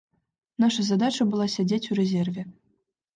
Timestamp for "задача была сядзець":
0.87-1.89